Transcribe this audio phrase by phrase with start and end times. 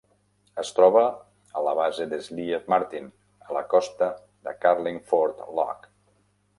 [0.61, 1.03] Es troba
[1.59, 3.13] a la base de Slieve Martin,
[3.49, 4.11] a la costa
[4.49, 5.91] de Carlingford Lough.